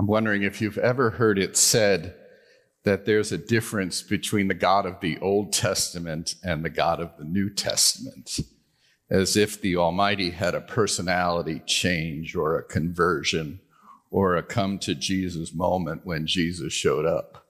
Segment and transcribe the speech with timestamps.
[0.00, 2.14] I'm wondering if you've ever heard it said
[2.84, 7.18] that there's a difference between the God of the Old Testament and the God of
[7.18, 8.40] the New Testament,
[9.10, 13.60] as if the Almighty had a personality change or a conversion
[14.10, 17.44] or a come to Jesus moment when Jesus showed up.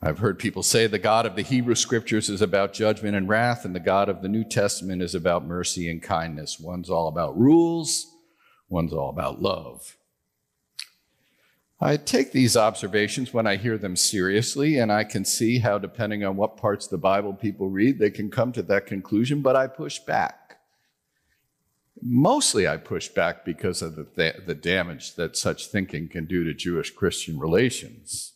[0.00, 3.64] I've heard people say the God of the Hebrew scriptures is about judgment and wrath,
[3.64, 6.60] and the God of the New Testament is about mercy and kindness.
[6.60, 8.06] One's all about rules,
[8.68, 9.96] one's all about love.
[11.82, 16.24] I take these observations when I hear them seriously, and I can see how, depending
[16.24, 19.56] on what parts of the Bible people read, they can come to that conclusion, but
[19.56, 20.60] I push back.
[22.00, 26.44] Mostly, I push back because of the, th- the damage that such thinking can do
[26.44, 28.34] to Jewish Christian relations.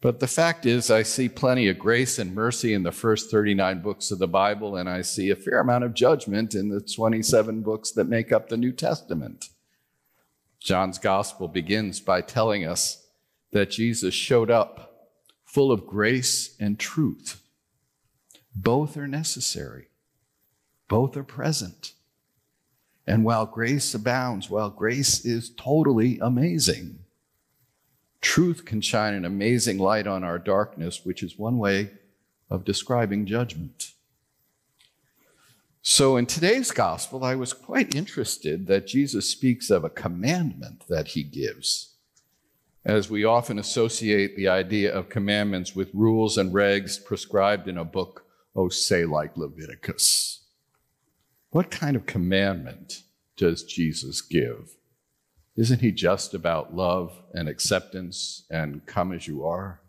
[0.00, 3.80] But the fact is, I see plenty of grace and mercy in the first 39
[3.80, 7.62] books of the Bible, and I see a fair amount of judgment in the 27
[7.62, 9.50] books that make up the New Testament.
[10.60, 13.06] John's gospel begins by telling us
[13.52, 15.08] that Jesus showed up
[15.44, 17.40] full of grace and truth.
[18.54, 19.88] Both are necessary,
[20.88, 21.92] both are present.
[23.06, 26.98] And while grace abounds, while grace is totally amazing,
[28.20, 31.92] truth can shine an amazing light on our darkness, which is one way
[32.50, 33.87] of describing judgment.
[35.90, 41.08] So, in today's gospel, I was quite interested that Jesus speaks of a commandment that
[41.08, 41.94] he gives.
[42.84, 47.86] As we often associate the idea of commandments with rules and regs prescribed in a
[47.86, 50.44] book, oh, say, like Leviticus.
[51.52, 53.04] What kind of commandment
[53.38, 54.76] does Jesus give?
[55.56, 59.80] Isn't he just about love and acceptance and come as you are?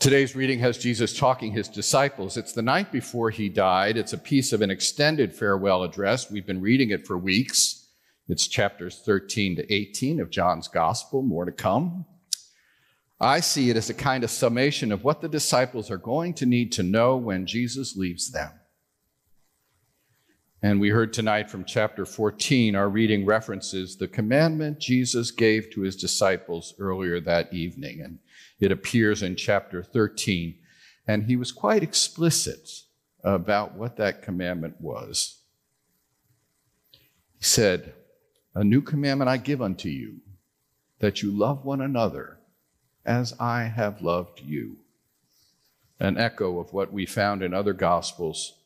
[0.00, 2.36] Today's reading has Jesus talking his disciples.
[2.36, 3.96] It's the night before he died.
[3.96, 6.30] It's a piece of an extended farewell address.
[6.30, 7.88] We've been reading it for weeks.
[8.28, 12.06] It's chapters 13 to 18 of John's gospel, more to come.
[13.20, 16.46] I see it as a kind of summation of what the disciples are going to
[16.46, 18.52] need to know when Jesus leaves them.
[20.60, 25.82] And we heard tonight from chapter 14, our reading references the commandment Jesus gave to
[25.82, 28.00] his disciples earlier that evening.
[28.00, 28.18] And
[28.58, 30.56] it appears in chapter 13.
[31.06, 32.68] And he was quite explicit
[33.22, 35.42] about what that commandment was.
[37.36, 37.94] He said,
[38.56, 40.16] A new commandment I give unto you,
[40.98, 42.40] that you love one another
[43.06, 44.78] as I have loved you.
[46.00, 48.57] An echo of what we found in other gospels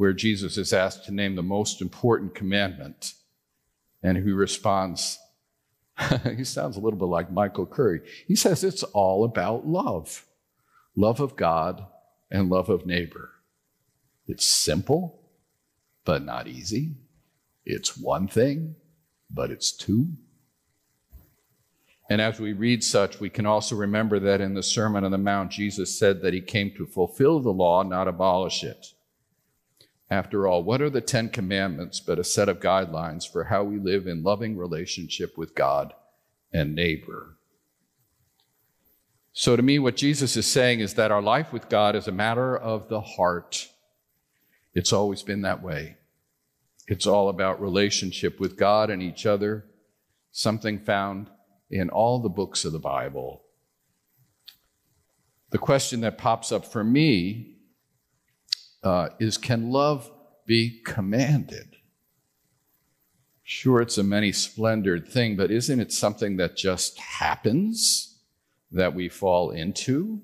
[0.00, 3.12] where Jesus is asked to name the most important commandment.
[4.02, 5.18] And he responds,
[6.38, 8.00] he sounds a little bit like Michael Curry.
[8.26, 10.24] He says it's all about love
[10.96, 11.84] love of God
[12.30, 13.28] and love of neighbor.
[14.26, 15.20] It's simple,
[16.06, 16.96] but not easy.
[17.66, 18.76] It's one thing,
[19.30, 20.14] but it's two.
[22.08, 25.18] And as we read such, we can also remember that in the Sermon on the
[25.18, 28.94] Mount, Jesus said that he came to fulfill the law, not abolish it.
[30.10, 33.78] After all, what are the Ten Commandments but a set of guidelines for how we
[33.78, 35.92] live in loving relationship with God
[36.52, 37.36] and neighbor?
[39.32, 42.12] So, to me, what Jesus is saying is that our life with God is a
[42.12, 43.68] matter of the heart.
[44.74, 45.98] It's always been that way.
[46.88, 49.64] It's all about relationship with God and each other,
[50.32, 51.30] something found
[51.70, 53.42] in all the books of the Bible.
[55.50, 57.59] The question that pops up for me
[58.82, 60.10] uh, is can love
[60.46, 61.76] be commanded?
[63.42, 68.18] Sure, it's a many splendored thing, but isn't it something that just happens
[68.70, 70.20] that we fall into?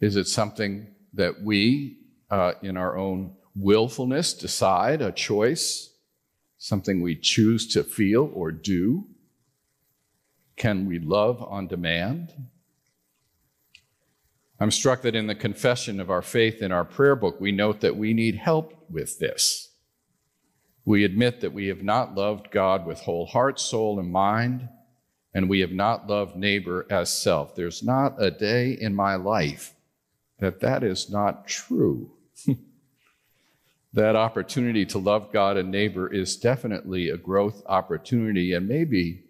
[0.00, 1.98] Is it something that we,
[2.30, 5.94] uh, in our own willfulness, decide a choice,
[6.58, 9.06] something we choose to feel or do?
[10.56, 12.34] Can we love on demand?
[14.60, 17.80] I'm struck that in the confession of our faith in our prayer book, we note
[17.80, 19.70] that we need help with this.
[20.84, 24.68] We admit that we have not loved God with whole heart, soul, and mind,
[25.32, 27.54] and we have not loved neighbor as self.
[27.54, 29.74] There's not a day in my life
[30.38, 32.12] that that is not true.
[33.92, 39.24] that opportunity to love God and neighbor is definitely a growth opportunity, and maybe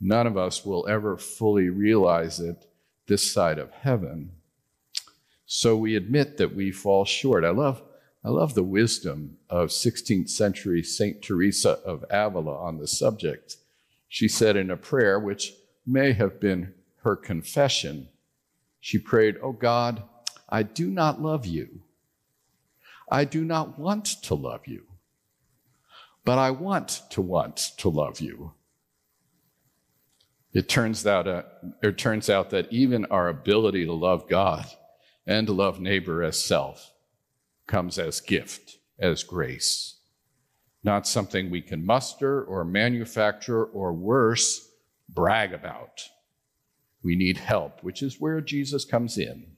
[0.00, 2.66] none of us will ever fully realize it
[3.08, 4.30] this side of heaven.
[5.52, 7.44] So we admit that we fall short.
[7.44, 7.82] I love,
[8.24, 11.20] I love the wisdom of 16th century St.
[11.20, 13.56] Teresa of Avila on the subject.
[14.06, 15.54] She said in a prayer, which
[15.84, 18.10] may have been her confession,
[18.78, 20.04] she prayed, Oh God,
[20.48, 21.80] I do not love you.
[23.10, 24.84] I do not want to love you,
[26.24, 28.52] but I want to want to love you.
[30.52, 31.42] It turns out, uh,
[31.82, 34.64] it turns out that even our ability to love God
[35.26, 36.92] and love neighbor as self
[37.66, 40.00] comes as gift, as grace,
[40.82, 44.68] not something we can muster or manufacture or worse,
[45.08, 46.02] brag about.
[47.02, 49.56] We need help, which is where Jesus comes in.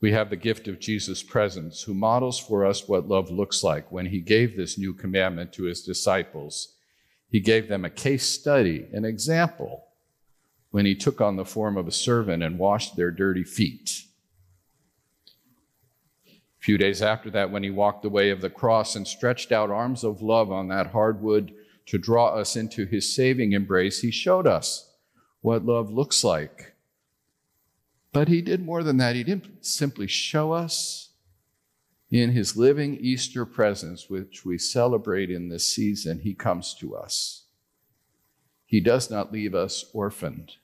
[0.00, 3.90] We have the gift of Jesus' presence, who models for us what love looks like
[3.90, 6.74] when he gave this new commandment to his disciples.
[7.30, 9.83] He gave them a case study, an example,
[10.74, 14.02] when he took on the form of a servant and washed their dirty feet.
[16.26, 19.52] A few days after that, when he walked the way of the cross and stretched
[19.52, 21.54] out arms of love on that hardwood
[21.86, 24.90] to draw us into his saving embrace, he showed us
[25.42, 26.74] what love looks like.
[28.12, 29.14] But he did more than that.
[29.14, 31.10] He didn't simply show us
[32.10, 37.44] in his living Easter presence, which we celebrate in this season, he comes to us.
[38.66, 40.56] He does not leave us orphaned.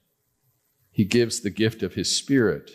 [0.90, 2.70] He gives the gift of his Spirit,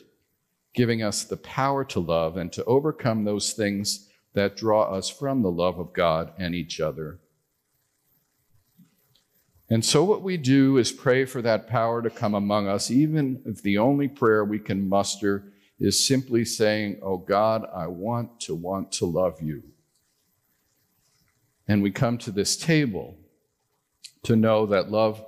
[0.73, 5.41] giving us the power to love and to overcome those things that draw us from
[5.41, 7.19] the love of God and each other.
[9.69, 13.41] And so, what we do is pray for that power to come among us, even
[13.45, 18.53] if the only prayer we can muster is simply saying, Oh God, I want to
[18.53, 19.63] want to love you.
[21.67, 23.17] And we come to this table
[24.23, 25.23] to know that love,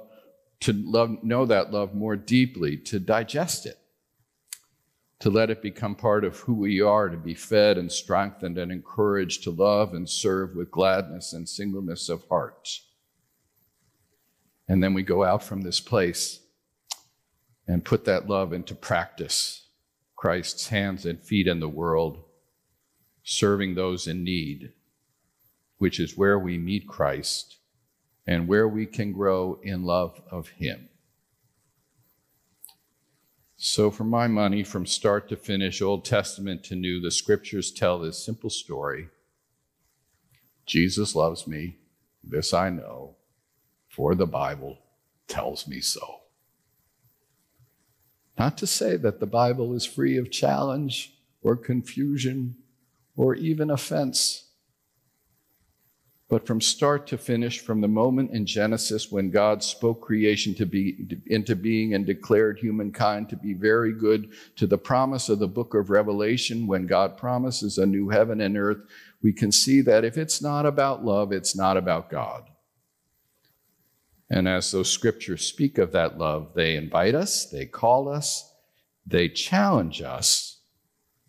[0.62, 3.78] to love, know that love more deeply, to digest it,
[5.20, 8.72] to let it become part of who we are, to be fed and strengthened and
[8.72, 12.80] encouraged to love and serve with gladness and singleness of heart.
[14.68, 16.42] And then we go out from this place
[17.68, 19.68] and put that love into practice.
[20.16, 22.24] Christ's hands and feet in the world,
[23.24, 24.72] serving those in need,
[25.78, 27.58] which is where we meet Christ
[28.28, 30.90] and where we can grow in love of Him.
[33.56, 37.98] So, for my money, from start to finish, Old Testament to New, the scriptures tell
[37.98, 39.08] this simple story
[40.68, 41.78] Jesus loves me,
[42.24, 43.16] this I know
[43.88, 44.78] for the Bible
[45.28, 46.22] tells me so.
[48.38, 52.58] Not to say that the Bible is free of challenge or confusion
[53.16, 54.47] or even offense.
[56.30, 60.66] But from start to finish, from the moment in Genesis when God spoke creation to
[60.66, 65.48] be, into being and declared humankind to be very good, to the promise of the
[65.48, 68.80] book of Revelation when God promises a new heaven and earth,
[69.24, 72.50] we can see that if it's not about love, it's not about God.
[74.30, 78.54] And as those scriptures speak of that love, they invite us, they call us,
[79.06, 80.60] they challenge us,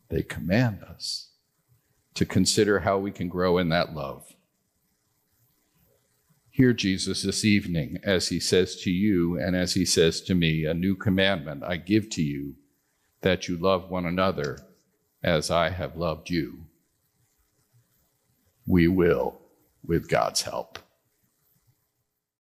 [0.08, 1.30] they command us
[2.14, 4.34] to consider how we can grow in that love.
[6.58, 10.64] Hear Jesus this evening as he says to you and as he says to me,
[10.64, 12.56] A new commandment I give to you,
[13.20, 14.58] that you love one another
[15.22, 16.64] as I have loved you.
[18.66, 19.40] We will
[19.84, 20.80] with God's help.